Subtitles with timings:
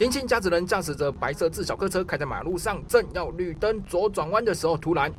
[0.00, 5.12] 年轻驾驶人驾驶着白色自小客车开在马路上，正要绿灯左转弯的时候，突然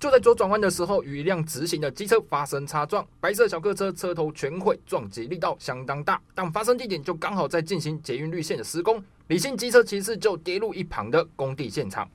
[0.00, 6.18] 就在左转弯的时候，与一辆直行的机车发生擦撞，白色小客车车头全毁，撞击力道相当大。
[6.34, 12.08] 但发生地点就刚好在进行捷运绿线的施工，李姓机车骑士就跌入一旁的工地现场。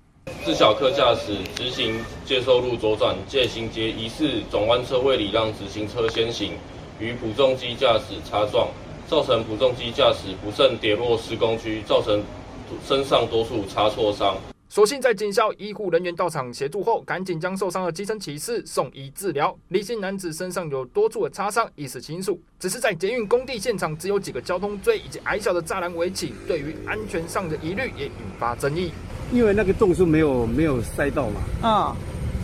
[0.44, 6.54] 自小客驾驶直行接收路左转借行街，疑似转弯车位礼让直行车先行，
[7.00, 8.68] 与普重机驾驶擦撞。
[9.12, 12.24] 造成普重机驾驶不慎跌落施工区，造成
[12.88, 14.38] 身上多处擦挫伤。
[14.70, 19.54] 所幸在警校医护人员到场协助后，赶紧将受伤的机身骑士送医治疗。
[19.68, 22.40] 李姓男子身上有多处的擦伤，意识清楚。
[22.58, 28.94] 只是在捷运工地现场，只有几个交通锥以及矮小的栅栏围起，对于安全上的疑虑也引发争议。
[29.34, 31.96] 因为那个洞是没有没有塞到嘛，嗯，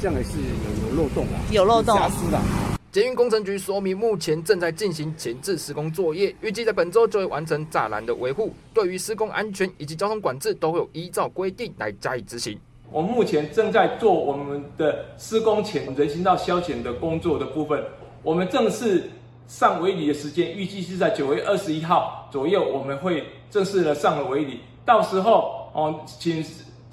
[0.02, 2.77] 这样也是有有漏洞啊，有漏洞，瑕疵的。
[2.90, 8.54] 捷运工程局说明，目前正在进行前置施工作业，预计在本周就会完成栅栏的维护。
[8.74, 12.58] 对于施工安全以及交通管制，都会有依照规定来加以执行。
[12.90, 17.84] 我们目前正在做我们的施工前人行道消减的工作的部分。
[18.24, 19.04] 我们正式
[19.48, 24.62] 上围里的时间，预计是在九月二十一号左右，我们会正式的上了围里。
[24.86, 26.44] 到时候哦，请。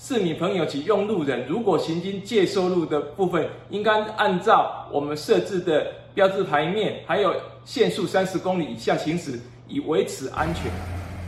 [0.06, 10.70] 市民朋友及用路人，如果行经借收路的部分，应该按照我们设置的标志牌面，还有限速三十公里以下行驶，以维持安全。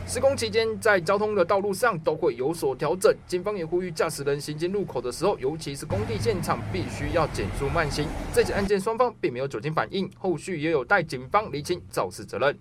[0.05, 3.11] 施工期间，在交通的道路上都会有所调整。
[3.25, 8.07] 警方也呼吁驾驶人行经路口的时候，尤其是工地现场，必须要减速慢行。
[8.31, 12.55] 这起案件双方并没有酒精反应，后续也有待警方厘清肇事责任。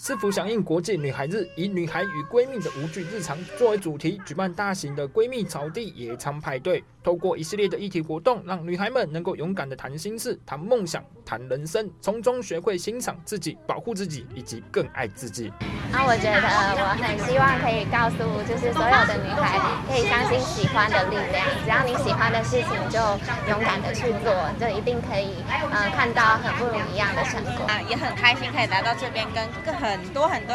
[0.00, 6.84] 是否响应国际女孩日，以女孩与闺蜜的无惧日常作为主题，举办大型的闺蜜草地野餐派对。
[7.02, 15.50] 透过一系列的议题活动，让女孩们能够勇敢的谈心事、谈梦想、谈人生，从中学会欣赏自己、保护自己以及更爱自己。
[15.90, 21.46] 那我觉得我很希望可以告诉，就是所有的女孩，可以相信喜欢的力量。
[21.64, 23.00] 只要你喜欢的事情，就
[23.48, 24.30] 勇敢的去做，
[24.60, 27.64] 就一定可以，嗯，看到很不一样的成果。
[27.66, 30.54] 啊，也很开心可以来到这边，跟跟很多很多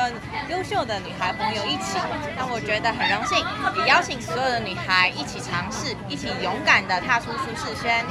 [0.50, 1.98] 优秀的女孩朋友一起。
[2.38, 3.44] 让我觉得很荣幸，
[3.82, 6.28] 也邀请所有的女孩一起尝试，一起。
[6.44, 8.04] 勇敢的踏出舒适圈，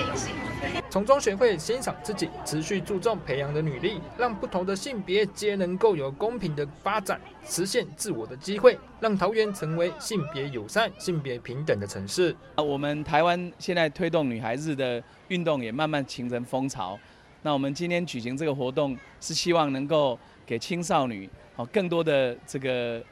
[0.88, 12.34] 从中学会欣赏自己，持续注重培养的女力，让不同的性别皆能够有公平的发展，实现自我的机会，让桃园成为性别友善、性别平等的城市。
[12.54, 16.98] 啊，我们台湾现在推动女孩子的运动也慢慢形成风潮。
[17.42, 23.02] 那我们今天举行这个活动，是希望能够给青少年好更多的这个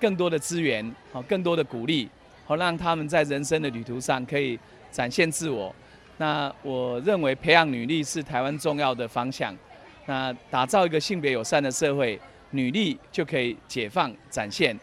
[0.00, 2.08] 更多的资源，好更多的鼓励。
[2.46, 4.58] 好，让他们在人生的旅途上可以
[4.90, 5.74] 展现自我。
[6.18, 9.56] 那我认为培养女力是台湾重要的方向。
[10.06, 12.20] 那打造一个性别友善的社会，
[12.50, 14.78] 女力就可以解放展现。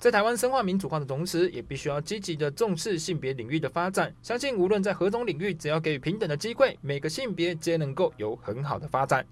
[0.00, 4.14] 在台湾深化民主化的同时，也必须要积极的重视性别领域的发展。
[4.22, 9.26] 相信无论在何种领域，只要给予平等的机会，每个性别皆能够有很好的发展。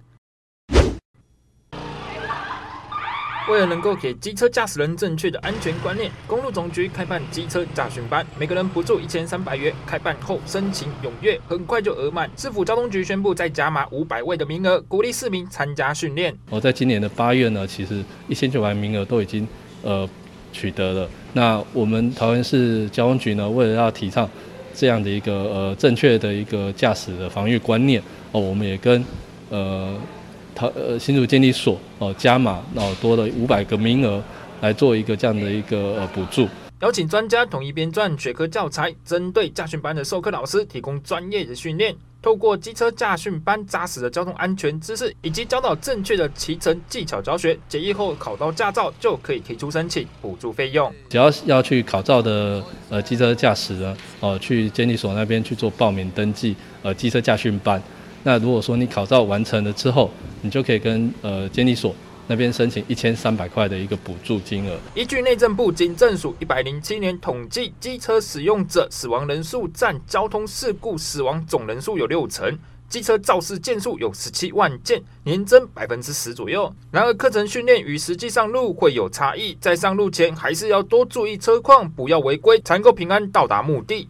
[3.48, 9.72] 为了能够给机车驾驶人正确的安全观念，公路总局开办机车驾训班，每个人补助一千三百元。
[9.86, 12.28] 开办后申请踊跃，很快就额满。
[12.36, 16.36] 市府交通局宣布再加码五百位的名额，鼓励市民参加训练。
[16.50, 19.46] 我在今年的八月呢，其实一千九百名额都已经
[19.82, 20.08] 呃
[20.56, 21.08] 取得了。
[21.34, 24.28] 那我们桃园市交通局呢，为了要提倡
[24.74, 28.00] 这样的一个呃正确的一个驾驶的防御观念
[28.32, 29.04] 哦，我们也跟
[29.50, 29.94] 呃。
[30.58, 34.22] 桃呃新竹监理所哦加码哦多了五百个名额
[34.62, 36.48] 来做一个这样的一个呃补助，
[36.80, 50.92] 邀请专家统一编撰学科教材，针对驾训班的授课老师提供专业的训练，透过机车驾训班扎实的交通安全知识以及教导正确的骑乘技巧教学，结业后考到驾照就可以提出申请补助费用。
[51.08, 57.82] 只要要去考照的呃机车驾驶呢哦去监理所那边去做报名登记呃机车驾训班。
[58.22, 60.10] 那如果说你考照完成了之后，
[60.42, 61.94] 你就可以跟呃监理所
[62.28, 64.78] 那边申请一千三百块的一个补助金额。
[64.94, 72.58] 依据内政部警政署一百零七年统计，机车使用者死亡人数占交通事故死亡总人数有六成，
[72.88, 76.72] 机车肇事件数有十七万件，年增百分之十左右。
[76.90, 84.08] 然而课程训练与实际上路会有差异，在上路前还是要多注意车况，不要违规，才能够平安到达目的。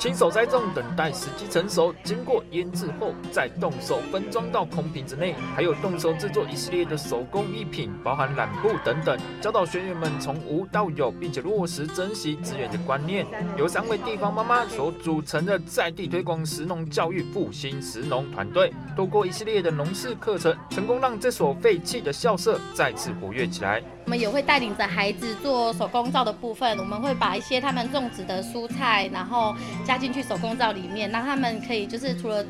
[0.00, 13.26] 亲手栽种，等待时机成熟，经过腌制后再动手分装到空瓶子内，还有动手制作一系列的手工艺品，包含染布等等，教导学员们从无到有，并且落实珍惜资源的观念。
[13.58, 23.82] 由三位地方妈妈所组成的在地推广食农教育复兴食农团队，透过一系列的农事课程，成功让这所废弃的校舍再次活跃起来。
[24.10, 29.54] 我们也会带领着孩子做手工皂的部分，我们会把一些他们种植的蔬菜，然后
[29.84, 32.44] 加进去手工皂里面，让他们可以就是除了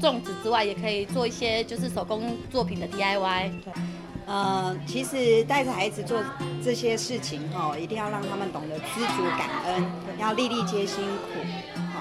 [0.00, 3.52] 种植之外，也可以做一些就是手工作品的 DIY。
[3.62, 3.72] 对，
[4.26, 6.20] 呃，其实带着孩子做
[6.64, 9.86] 这些事情哈，一定要让他们懂得知足感恩，
[10.18, 11.40] 要粒粒皆辛苦。
[11.92, 12.00] 好，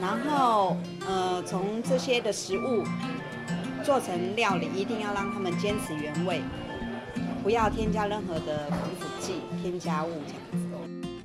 [0.00, 2.84] 然后呃，从这些的食物
[3.84, 6.40] 做成料理，一定要让他们坚持原味。
[7.46, 10.10] 不要添加任何的防腐剂、添加物，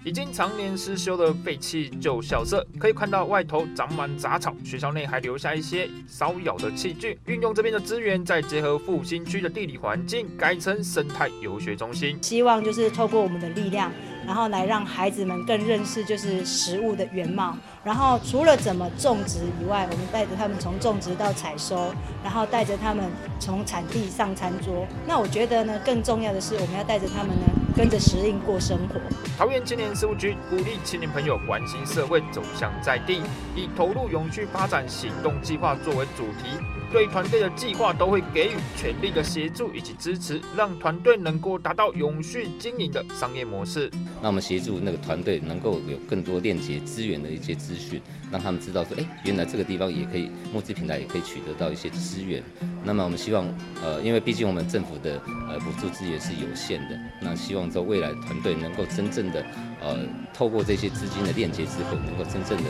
[0.03, 7.19] 已经常年失修的废弃旧校舍，可以看到外头长满杂草，学校内还留下一些烧窑的器具。
[7.27, 12.17] 运用这边的资源，再结合复兴区的地理环境，改成生态游学中心。
[12.23, 13.91] 希望就是透过我们的力量。
[14.23, 17.57] 然后来让孩子们更认识就是食物的原貌。
[17.83, 21.91] 然后除了怎么种植以外，我们带着他们从种植到采收，
[22.23, 23.03] 然后带着他们
[23.39, 24.87] 从产地上餐桌。
[25.07, 27.45] 那我觉得呢，更重要的是我们要带着他们呢，
[27.75, 28.99] 跟着时令过生活。
[29.37, 33.21] 桃园青年事务局鼓励青年朋友关心社会，走向在地，
[33.55, 36.49] 以投入永续发展行动计划作为主题。
[36.91, 43.89] 对团队的计划都会给予全力的协助以及支持，让团队能够达到永续经营的商业模式。
[44.21, 52.43] 那我们协助那个团队能够有更多链接资源的一些资讯，让他们知道说，哎，原来这个地方也可以募资平台也可以取得到一些资源。
[52.83, 53.45] 那么我们希望，
[53.83, 59.45] 呃，因为毕竟我们政府的呃补助资源是有限的，那希望在未来团队能够真正的，
[59.81, 59.97] 呃，
[60.33, 62.63] 透过这些资金的链接之后，能够真正的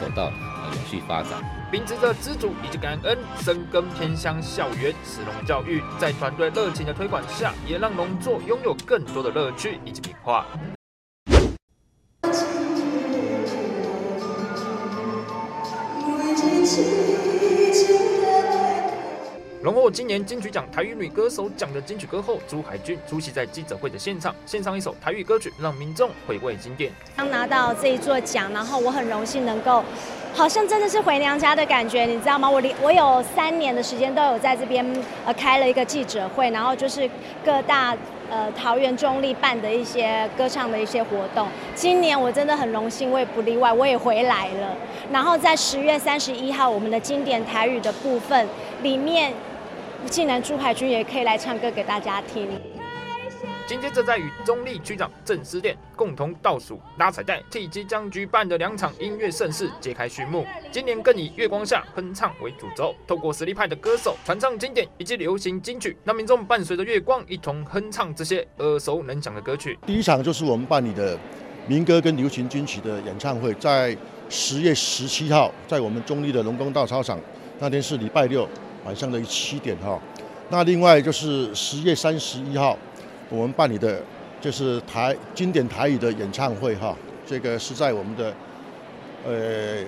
[0.00, 1.30] 走到呃永续发展。
[1.70, 10.44] 秉持着知足以及感恩，深耕偏乡校园，石龙教育在团队热情的推广下，也让农作拥有更多的乐趣以及变化。
[19.62, 26.90] 荣获今年金曲奖台语女歌手奖的金曲歌后朱海军出席在记者会的现场，献上一首台语歌曲，让民众回味经典。
[27.16, 29.84] 刚拿到这一座奖，然后我很荣幸能够，
[30.34, 32.50] 好像真的是回娘家的感觉，你知道吗？
[32.50, 34.84] 我离我有三年的时间都有在这边
[35.24, 37.08] 呃开了一个记者会，然后就是
[37.44, 37.96] 各大
[38.28, 41.46] 呃桃园中立办的一些歌唱的一些活动。
[41.76, 44.76] 今年我真的很荣幸，我也不例外，我也回来了。
[45.12, 48.48] 然后在十月三十一号，我们的经典台语的部分
[48.82, 49.32] 里面。
[50.10, 52.48] 竟然朱海军也可以来唱歌给大家听。
[53.66, 60.44] 紧接着，在与中立区长郑思店共同倒数拉彩带，替即将举办的两场音乐盛事揭开序幕。
[60.70, 69.78] 今年更以《月光下哼唱》为主轴，透过实力派的歌手传唱经典以及流行金曲，让民众伴随着月光一同哼唱这些耳熟能详的歌曲。
[69.86, 71.16] 第一场就是我们办理的
[71.66, 73.96] 民歌跟流行金曲的演唱会，在
[74.28, 77.18] 十月十七号，在我们中立的龙宫大操场，
[77.58, 78.46] 那天是礼拜六。
[78.84, 80.00] 晚上的七点哈，
[80.50, 82.76] 那另外就是十月三十一号，
[83.28, 84.02] 我们办理的
[84.40, 86.96] 就是台经典台语的演唱会哈，
[87.26, 88.34] 这个是在我们的
[89.24, 89.84] 呃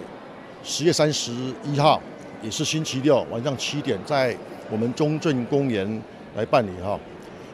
[0.63, 1.33] 十月三十
[1.65, 2.01] 一号，
[2.41, 4.37] 也是星期六晚上七点，在
[4.71, 6.01] 我们中正公园
[6.37, 6.99] 来办理哈，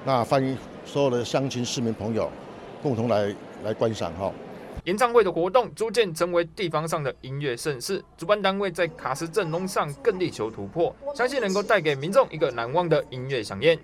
[0.04, 2.30] 那欢迎所有的乡亲市民朋友
[2.82, 3.34] 共同来
[3.64, 4.30] 来观赏哈。
[4.84, 13.78] 演唱会的活动逐渐成为地方上的音乐盛事，主办单位在卡斯阵容上更力求突破，相信能够带给民众一个难忘的音乐飨宴。